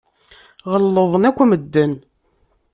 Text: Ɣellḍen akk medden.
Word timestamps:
Ɣellḍen 0.71 1.23
akk 1.29 1.39
medden. 1.45 1.93